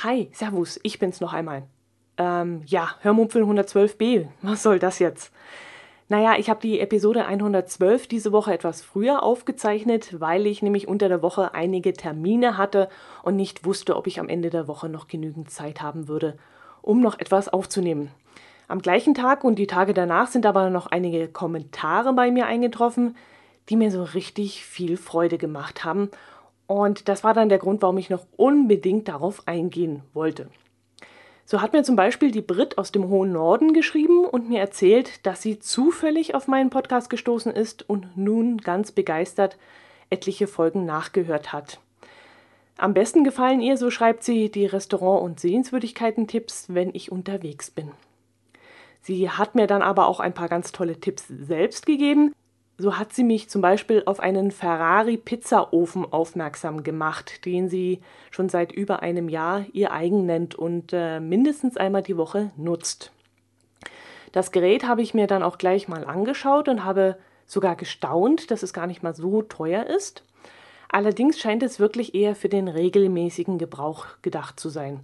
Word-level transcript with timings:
Hi, 0.00 0.28
Servus, 0.30 0.78
ich 0.82 0.98
bin's 0.98 1.22
noch 1.22 1.32
einmal. 1.32 1.62
Ähm, 2.18 2.60
ja, 2.66 2.90
Hörmupfel 3.00 3.42
112b, 3.44 4.26
was 4.42 4.62
soll 4.62 4.78
das 4.78 4.98
jetzt? 4.98 5.32
Naja, 6.10 6.34
ich 6.36 6.50
habe 6.50 6.60
die 6.60 6.80
Episode 6.80 7.24
112 7.24 8.06
diese 8.06 8.30
Woche 8.30 8.52
etwas 8.52 8.82
früher 8.82 9.22
aufgezeichnet, 9.22 10.20
weil 10.20 10.46
ich 10.46 10.60
nämlich 10.60 10.86
unter 10.86 11.08
der 11.08 11.22
Woche 11.22 11.54
einige 11.54 11.94
Termine 11.94 12.58
hatte 12.58 12.90
und 13.22 13.36
nicht 13.36 13.64
wusste, 13.64 13.96
ob 13.96 14.06
ich 14.06 14.20
am 14.20 14.28
Ende 14.28 14.50
der 14.50 14.68
Woche 14.68 14.90
noch 14.90 15.08
genügend 15.08 15.50
Zeit 15.50 15.80
haben 15.80 16.08
würde, 16.08 16.36
um 16.82 17.00
noch 17.00 17.18
etwas 17.18 17.48
aufzunehmen. 17.48 18.10
Am 18.68 18.82
gleichen 18.82 19.14
Tag 19.14 19.44
und 19.44 19.58
die 19.58 19.66
Tage 19.66 19.94
danach 19.94 20.26
sind 20.26 20.44
aber 20.44 20.68
noch 20.68 20.88
einige 20.88 21.26
Kommentare 21.26 22.12
bei 22.12 22.30
mir 22.30 22.44
eingetroffen, 22.44 23.16
die 23.70 23.76
mir 23.76 23.90
so 23.90 24.02
richtig 24.02 24.62
viel 24.62 24.98
Freude 24.98 25.38
gemacht 25.38 25.84
haben. 25.84 26.10
Und 26.66 27.08
das 27.08 27.24
war 27.24 27.34
dann 27.34 27.48
der 27.48 27.58
Grund, 27.58 27.82
warum 27.82 27.98
ich 27.98 28.10
noch 28.10 28.26
unbedingt 28.36 29.08
darauf 29.08 29.46
eingehen 29.46 30.02
wollte. 30.14 30.48
So 31.44 31.62
hat 31.62 31.72
mir 31.72 31.84
zum 31.84 31.94
Beispiel 31.94 32.32
die 32.32 32.42
Brit 32.42 32.76
aus 32.76 32.90
dem 32.90 33.08
hohen 33.08 33.30
Norden 33.30 33.72
geschrieben 33.72 34.24
und 34.24 34.48
mir 34.48 34.58
erzählt, 34.58 35.24
dass 35.24 35.42
sie 35.42 35.60
zufällig 35.60 36.34
auf 36.34 36.48
meinen 36.48 36.70
Podcast 36.70 37.08
gestoßen 37.08 37.52
ist 37.52 37.88
und 37.88 38.16
nun 38.16 38.58
ganz 38.58 38.90
begeistert 38.90 39.56
etliche 40.10 40.48
Folgen 40.48 40.84
nachgehört 40.86 41.52
hat. 41.52 41.78
Am 42.78 42.94
besten 42.94 43.22
gefallen 43.22 43.60
ihr, 43.60 43.76
so 43.76 43.90
schreibt 43.90 44.24
sie, 44.24 44.50
die 44.50 44.66
Restaurant- 44.66 45.22
und 45.22 45.40
Sehenswürdigkeiten-Tipps, 45.40 46.66
wenn 46.74 46.90
ich 46.94 47.12
unterwegs 47.12 47.70
bin. 47.70 47.92
Sie 49.00 49.30
hat 49.30 49.54
mir 49.54 49.68
dann 49.68 49.82
aber 49.82 50.08
auch 50.08 50.18
ein 50.18 50.34
paar 50.34 50.48
ganz 50.48 50.72
tolle 50.72 51.00
Tipps 51.00 51.26
selbst 51.28 51.86
gegeben, 51.86 52.34
so 52.78 52.98
hat 52.98 53.12
sie 53.12 53.24
mich 53.24 53.48
zum 53.48 53.62
Beispiel 53.62 54.02
auf 54.04 54.20
einen 54.20 54.50
Ferrari 54.50 55.16
Pizzaofen 55.16 56.10
aufmerksam 56.12 56.82
gemacht, 56.82 57.44
den 57.46 57.68
sie 57.68 58.00
schon 58.30 58.48
seit 58.48 58.72
über 58.72 59.00
einem 59.00 59.28
Jahr 59.28 59.64
ihr 59.72 59.92
eigen 59.92 60.26
nennt 60.26 60.54
und 60.54 60.92
äh, 60.92 61.20
mindestens 61.20 61.76
einmal 61.76 62.02
die 62.02 62.16
Woche 62.16 62.50
nutzt. 62.56 63.12
Das 64.32 64.52
Gerät 64.52 64.86
habe 64.86 65.00
ich 65.00 65.14
mir 65.14 65.26
dann 65.26 65.42
auch 65.42 65.56
gleich 65.56 65.88
mal 65.88 66.04
angeschaut 66.04 66.68
und 66.68 66.84
habe 66.84 67.16
sogar 67.46 67.76
gestaunt, 67.76 68.50
dass 68.50 68.62
es 68.62 68.74
gar 68.74 68.86
nicht 68.86 69.02
mal 69.02 69.14
so 69.14 69.40
teuer 69.40 69.86
ist. 69.86 70.24
Allerdings 70.90 71.38
scheint 71.38 71.62
es 71.62 71.80
wirklich 71.80 72.14
eher 72.14 72.34
für 72.34 72.48
den 72.48 72.68
regelmäßigen 72.68 73.58
Gebrauch 73.58 74.06
gedacht 74.22 74.60
zu 74.60 74.68
sein 74.68 75.00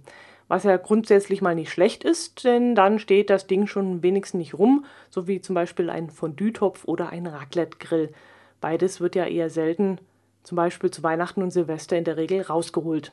was 0.47 0.63
ja 0.63 0.77
grundsätzlich 0.77 1.41
mal 1.41 1.55
nicht 1.55 1.71
schlecht 1.71 2.03
ist, 2.03 2.43
denn 2.43 2.75
dann 2.75 2.99
steht 2.99 3.29
das 3.29 3.47
Ding 3.47 3.67
schon 3.67 4.03
wenigstens 4.03 4.39
nicht 4.39 4.53
rum, 4.53 4.85
so 5.09 5.27
wie 5.27 5.41
zum 5.41 5.55
Beispiel 5.55 5.89
ein 5.89 6.09
Fondue-Topf 6.09 6.85
oder 6.85 7.09
ein 7.09 7.27
Raclette-Grill. 7.27 8.11
Beides 8.61 9.01
wird 9.01 9.15
ja 9.15 9.25
eher 9.25 9.49
selten, 9.49 9.99
zum 10.43 10.55
Beispiel 10.55 10.91
zu 10.91 11.03
Weihnachten 11.03 11.41
und 11.41 11.51
Silvester 11.51 11.97
in 11.97 12.03
der 12.03 12.17
Regel 12.17 12.41
rausgeholt. 12.41 13.11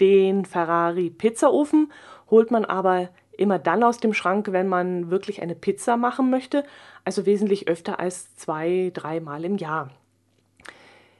Den 0.00 0.44
Ferrari 0.44 1.10
Pizzaofen 1.10 1.92
holt 2.30 2.50
man 2.50 2.64
aber 2.64 3.10
immer 3.36 3.58
dann 3.58 3.82
aus 3.82 3.98
dem 3.98 4.14
Schrank, 4.14 4.52
wenn 4.52 4.68
man 4.68 5.10
wirklich 5.10 5.42
eine 5.42 5.54
Pizza 5.54 5.96
machen 5.96 6.30
möchte, 6.30 6.64
also 7.04 7.26
wesentlich 7.26 7.68
öfter 7.68 8.00
als 8.00 8.34
zwei, 8.36 8.90
dreimal 8.94 9.44
im 9.44 9.56
Jahr. 9.56 9.90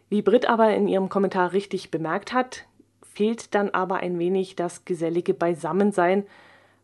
Wie 0.09 0.23
Brit 0.23 0.49
aber 0.49 0.75
in 0.75 0.87
ihrem 0.87 1.09
Kommentar 1.09 1.53
richtig 1.53 1.91
bemerkt 1.91 2.33
hat, 2.33 2.67
fehlt 3.15 3.55
dann 3.55 3.71
aber 3.71 3.97
ein 3.97 4.19
wenig 4.19 4.57
das 4.57 4.85
gesellige 4.85 5.35
Beisammensein, 5.35 6.27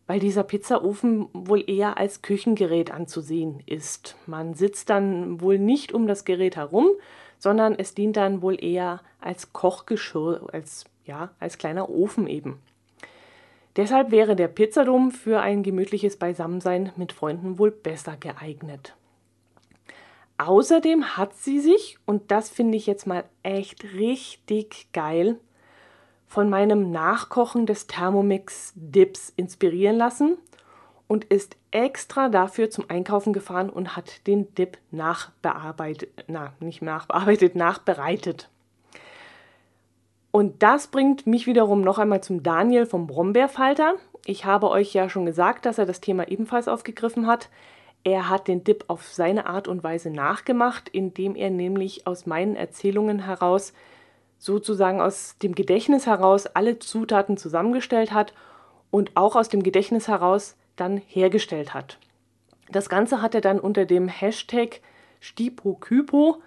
weil 0.07 0.19
dieser 0.19 0.43
Pizzaofen 0.43 1.29
wohl 1.33 1.63
eher 1.69 1.97
als 1.97 2.21
Küchengerät 2.21 2.91
anzusehen 2.91 3.61
ist. 3.65 4.17
Man 4.25 4.53
sitzt 4.53 4.89
dann 4.89 5.41
wohl 5.41 5.59
nicht 5.59 5.93
um 5.93 6.07
das 6.07 6.25
Gerät 6.25 6.55
herum, 6.55 6.89
sondern 7.37 7.75
es 7.75 7.93
dient 7.93 8.17
dann 8.17 8.41
wohl 8.41 8.61
eher 8.63 9.01
als 9.19 9.53
Kochgeschirr, 9.53 10.47
als 10.51 10.85
ja, 11.05 11.31
als 11.39 11.57
kleiner 11.57 11.89
Ofen 11.89 12.27
eben. 12.27 12.59
Deshalb 13.75 14.11
wäre 14.11 14.35
der 14.35 14.47
Pizzadom 14.47 15.11
für 15.11 15.39
ein 15.39 15.63
gemütliches 15.63 16.17
Beisammensein 16.17 16.91
mit 16.97 17.13
Freunden 17.13 17.57
wohl 17.57 17.71
besser 17.71 18.17
geeignet. 18.17 18.95
Außerdem 20.37 21.17
hat 21.17 21.35
sie 21.35 21.59
sich, 21.59 21.97
und 22.05 22.31
das 22.31 22.49
finde 22.49 22.77
ich 22.77 22.85
jetzt 22.87 23.07
mal 23.07 23.23
echt 23.43 23.83
richtig 23.93 24.91
geil, 24.91 25.39
von 26.31 26.49
meinem 26.49 26.91
Nachkochen 26.91 27.65
des 27.65 27.87
Thermomix 27.87 28.71
Dips 28.75 29.33
inspirieren 29.35 29.97
lassen 29.97 30.37
und 31.09 31.25
ist 31.25 31.57
extra 31.71 32.29
dafür 32.29 32.69
zum 32.69 32.85
Einkaufen 32.89 33.33
gefahren 33.33 33.69
und 33.69 33.97
hat 33.97 34.25
den 34.27 34.55
Dip 34.55 34.77
nachbearbeitet, 34.91 36.23
na, 36.27 36.53
nicht 36.61 36.81
nachbearbeitet, 36.81 37.55
nachbereitet. 37.57 38.47
Und 40.31 40.63
das 40.63 40.87
bringt 40.87 41.27
mich 41.27 41.47
wiederum 41.47 41.81
noch 41.81 41.97
einmal 41.97 42.23
zum 42.23 42.43
Daniel 42.43 42.85
vom 42.85 43.07
Brombeerfalter. 43.07 43.95
Ich 44.25 44.45
habe 44.45 44.69
euch 44.69 44.93
ja 44.93 45.09
schon 45.09 45.25
gesagt, 45.25 45.65
dass 45.65 45.79
er 45.79 45.85
das 45.85 45.99
Thema 45.99 46.29
ebenfalls 46.29 46.69
aufgegriffen 46.69 47.27
hat. 47.27 47.49
Er 48.05 48.29
hat 48.29 48.47
den 48.47 48.63
Dip 48.63 48.85
auf 48.87 49.05
seine 49.05 49.47
Art 49.47 49.67
und 49.67 49.83
Weise 49.83 50.09
nachgemacht, 50.09 50.87
indem 50.87 51.35
er 51.35 51.49
nämlich 51.49 52.07
aus 52.07 52.25
meinen 52.25 52.55
Erzählungen 52.55 53.19
heraus 53.19 53.73
sozusagen 54.41 54.99
aus 55.01 55.37
dem 55.37 55.53
Gedächtnis 55.53 56.07
heraus 56.07 56.47
alle 56.47 56.79
Zutaten 56.79 57.37
zusammengestellt 57.37 58.11
hat 58.11 58.33
und 58.89 59.11
auch 59.15 59.35
aus 59.35 59.49
dem 59.49 59.61
Gedächtnis 59.61 60.07
heraus 60.07 60.57
dann 60.75 60.97
hergestellt 60.97 61.75
hat. 61.75 61.99
Das 62.71 62.89
Ganze 62.89 63.21
hat 63.21 63.35
er 63.35 63.41
dann 63.41 63.59
unter 63.59 63.85
dem 63.85 64.07
Hashtag 64.07 64.81
Stipokypo 65.19 66.41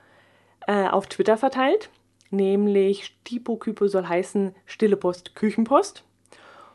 äh, 0.66 0.88
auf 0.88 1.06
Twitter 1.06 1.36
verteilt, 1.36 1.88
nämlich 2.30 3.04
Stipokypo 3.04 3.86
soll 3.86 4.08
heißen 4.08 4.56
Stille 4.66 4.96
Post 4.96 5.36
Küchenpost. 5.36 6.02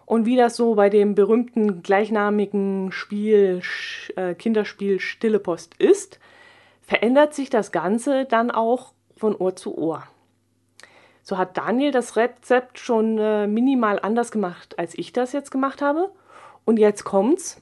Und 0.06 0.25
wie 0.25 0.38
das 0.38 0.56
so 0.56 0.75
bei 0.75 0.90
dem 0.90 1.16
berühmten 1.16 1.84
gleichnamigen 1.84 2.94
Spiel, 2.94 3.62
äh, 4.16 4.36
Kinderspiel 4.36 5.01
Stille 5.01 5.40
Post 5.40 5.75
ist, 5.75 6.18
verändert 6.81 7.34
sich 7.34 7.50
das 7.50 7.74
Ganze 7.74 8.24
dann 8.24 8.51
auch 8.51 8.94
von 9.18 9.36
Ohr 9.36 9.57
zu 9.57 9.78
Ohr. 9.78 10.07
So 11.29 11.38
hat 11.38 11.57
Daniel 11.57 11.91
das 11.91 12.16
Rezept 12.16 12.79
schon 12.79 13.19
äh, 13.19 13.45
minimal 13.45 14.00
anders 14.00 14.31
gemacht, 14.31 14.79
als 14.79 14.97
ich 14.97 15.13
das 15.13 15.31
jetzt 15.31 15.51
gemacht 15.51 15.79
habe. 15.79 16.09
Und 16.66 16.79
jetzt 16.79 17.03
kommt's. 17.03 17.62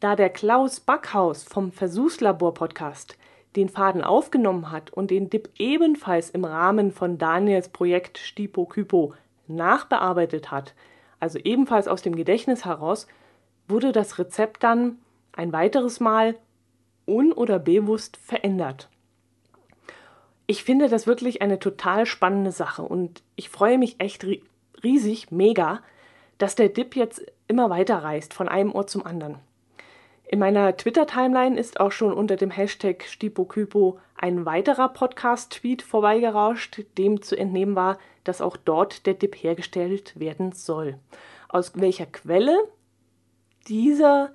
Da 0.00 0.16
der 0.16 0.30
Klaus 0.30 0.80
Backhaus 0.80 1.44
vom 1.44 1.72
Versuchslabor-Podcast 1.72 3.18
den 3.54 3.68
Faden 3.68 4.02
aufgenommen 4.02 4.70
hat 4.70 4.94
und 4.94 5.10
den 5.10 5.28
Dip 5.28 5.50
ebenfalls 5.58 6.30
im 6.30 6.46
Rahmen 6.46 6.90
von 6.90 7.18
Daniels 7.18 7.68
Projekt 7.68 8.16
Stipo 8.16 8.64
Kypo 8.64 9.12
nachbearbeitet 9.46 10.50
hat, 10.50 10.72
also 11.20 11.38
ebenfalls 11.38 11.88
aus 11.88 12.00
dem 12.00 12.16
Gedächtnis 12.16 12.64
heraus, 12.64 13.06
wurde 13.68 13.92
das 13.92 14.18
Rezept 14.18 14.62
dann 14.62 14.96
ein 15.32 15.52
weiteres 15.52 16.00
Mal 16.00 16.34
un- 17.06 17.32
oder 17.34 17.58
bewusst 17.58 18.16
verändert 18.16 18.88
ich 20.52 20.64
finde 20.64 20.90
das 20.90 21.06
wirklich 21.06 21.40
eine 21.40 21.58
total 21.58 22.04
spannende 22.04 22.52
Sache 22.52 22.82
und 22.82 23.22
ich 23.36 23.48
freue 23.48 23.78
mich 23.78 23.98
echt 24.00 24.26
riesig, 24.84 25.30
mega, 25.30 25.80
dass 26.36 26.54
der 26.54 26.68
Dip 26.68 26.94
jetzt 26.94 27.24
immer 27.48 27.70
weiter 27.70 27.96
reist, 28.04 28.34
von 28.34 28.50
einem 28.50 28.70
Ort 28.72 28.90
zum 28.90 29.06
anderen. 29.06 29.38
In 30.26 30.40
meiner 30.40 30.76
Twitter-Timeline 30.76 31.58
ist 31.58 31.80
auch 31.80 31.90
schon 31.90 32.12
unter 32.12 32.36
dem 32.36 32.50
Hashtag 32.50 33.04
Stipokypo 33.04 33.98
ein 34.14 34.44
weiterer 34.44 34.90
Podcast-Tweet 34.90 35.80
vorbeigerauscht, 35.80 36.82
dem 36.98 37.22
zu 37.22 37.34
entnehmen 37.34 37.74
war, 37.74 37.96
dass 38.24 38.42
auch 38.42 38.58
dort 38.58 39.06
der 39.06 39.14
Dip 39.14 39.36
hergestellt 39.36 40.20
werden 40.20 40.52
soll. 40.52 40.98
Aus 41.48 41.72
welcher 41.76 42.04
Quelle 42.04 42.58
dieser 43.68 44.32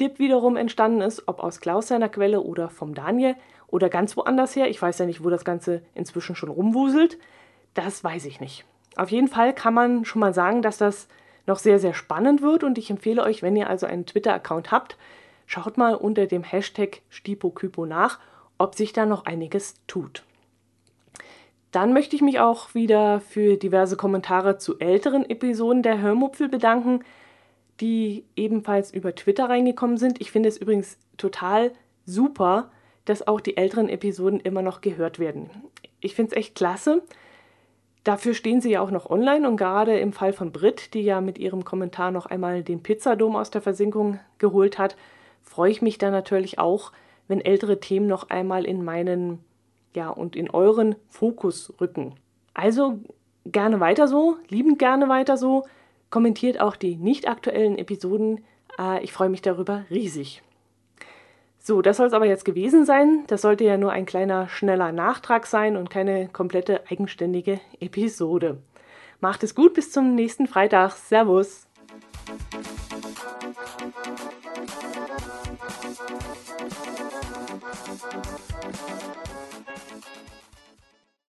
Dip 0.00 0.18
wiederum 0.18 0.56
entstanden 0.56 1.00
ist, 1.00 1.26
ob 1.26 1.40
aus 1.40 1.60
Klaus 1.60 1.88
seiner 1.88 2.08
Quelle 2.08 2.40
oder 2.40 2.68
vom 2.68 2.94
Daniel, 2.94 3.36
oder 3.68 3.88
ganz 3.88 4.16
woanders 4.16 4.56
her. 4.56 4.68
Ich 4.68 4.80
weiß 4.82 4.98
ja 4.98 5.06
nicht, 5.06 5.22
wo 5.22 5.30
das 5.30 5.44
Ganze 5.44 5.82
inzwischen 5.94 6.34
schon 6.34 6.48
rumwuselt. 6.48 7.18
Das 7.74 8.02
weiß 8.02 8.24
ich 8.24 8.40
nicht. 8.40 8.64
Auf 8.96 9.10
jeden 9.10 9.28
Fall 9.28 9.54
kann 9.54 9.74
man 9.74 10.04
schon 10.04 10.20
mal 10.20 10.34
sagen, 10.34 10.62
dass 10.62 10.78
das 10.78 11.06
noch 11.46 11.58
sehr, 11.58 11.78
sehr 11.78 11.94
spannend 11.94 12.42
wird 12.42 12.64
und 12.64 12.78
ich 12.78 12.90
empfehle 12.90 13.22
euch, 13.22 13.42
wenn 13.42 13.56
ihr 13.56 13.70
also 13.70 13.86
einen 13.86 14.06
Twitter-Account 14.06 14.72
habt, 14.72 14.98
schaut 15.46 15.78
mal 15.78 15.94
unter 15.94 16.26
dem 16.26 16.42
Hashtag 16.42 17.02
StipoKypo 17.10 17.86
nach, 17.86 18.18
ob 18.58 18.74
sich 18.74 18.92
da 18.92 19.06
noch 19.06 19.24
einiges 19.24 19.74
tut. 19.86 20.24
Dann 21.70 21.92
möchte 21.92 22.16
ich 22.16 22.22
mich 22.22 22.40
auch 22.40 22.74
wieder 22.74 23.20
für 23.20 23.56
diverse 23.56 23.96
Kommentare 23.96 24.58
zu 24.58 24.78
älteren 24.78 25.28
Episoden 25.28 25.82
der 25.82 26.00
Hörmupfel 26.00 26.48
bedanken, 26.48 27.04
die 27.80 28.24
ebenfalls 28.36 28.92
über 28.92 29.14
Twitter 29.14 29.48
reingekommen 29.48 29.96
sind. 29.96 30.20
Ich 30.20 30.30
finde 30.30 30.48
es 30.48 30.58
übrigens 30.58 30.98
total 31.16 31.72
super, 32.04 32.70
dass 33.04 33.26
auch 33.26 33.40
die 33.40 33.56
älteren 33.56 33.88
Episoden 33.88 34.40
immer 34.40 34.62
noch 34.62 34.80
gehört 34.80 35.18
werden. 35.18 35.50
Ich 36.00 36.14
finde 36.14 36.32
es 36.32 36.36
echt 36.36 36.54
klasse. 36.54 37.02
Dafür 38.04 38.34
stehen 38.34 38.60
sie 38.60 38.70
ja 38.70 38.80
auch 38.80 38.90
noch 38.90 39.10
online 39.10 39.48
und 39.48 39.56
gerade 39.56 39.98
im 39.98 40.12
Fall 40.12 40.32
von 40.32 40.52
Brit, 40.52 40.94
die 40.94 41.02
ja 41.02 41.20
mit 41.20 41.38
ihrem 41.38 41.64
Kommentar 41.64 42.10
noch 42.10 42.26
einmal 42.26 42.62
den 42.62 42.82
Pizzadom 42.82 43.36
aus 43.36 43.50
der 43.50 43.62
Versinkung 43.62 44.18
geholt 44.38 44.78
hat, 44.78 44.96
freue 45.42 45.70
ich 45.70 45.82
mich 45.82 45.98
dann 45.98 46.12
natürlich 46.12 46.58
auch, 46.58 46.92
wenn 47.26 47.40
ältere 47.40 47.80
Themen 47.80 48.06
noch 48.06 48.30
einmal 48.30 48.64
in 48.64 48.84
meinen, 48.84 49.40
ja, 49.94 50.08
und 50.08 50.36
in 50.36 50.50
euren 50.50 50.96
Fokus 51.08 51.74
rücken. 51.80 52.14
Also 52.54 52.98
gerne 53.44 53.80
weiter 53.80 54.08
so, 54.08 54.36
liebend 54.48 54.78
gerne 54.78 55.08
weiter 55.08 55.36
so. 55.36 55.64
Kommentiert 56.10 56.60
auch 56.60 56.76
die 56.76 56.96
nicht 56.96 57.28
aktuellen 57.28 57.78
Episoden. 57.78 58.44
Äh, 58.78 59.02
ich 59.02 59.12
freue 59.12 59.28
mich 59.28 59.42
darüber 59.42 59.84
riesig. 59.90 60.42
So, 61.58 61.82
das 61.82 61.98
soll 61.98 62.06
es 62.06 62.14
aber 62.14 62.24
jetzt 62.24 62.46
gewesen 62.46 62.86
sein. 62.86 63.24
Das 63.26 63.42
sollte 63.42 63.64
ja 63.64 63.76
nur 63.76 63.92
ein 63.92 64.06
kleiner, 64.06 64.48
schneller 64.48 64.90
Nachtrag 64.90 65.46
sein 65.46 65.76
und 65.76 65.90
keine 65.90 66.28
komplette 66.28 66.82
eigenständige 66.88 67.60
Episode. 67.78 68.62
Macht 69.20 69.42
es 69.42 69.54
gut, 69.54 69.74
bis 69.74 69.92
zum 69.92 70.14
nächsten 70.14 70.46
Freitag. 70.46 70.92
Servus. 70.92 71.66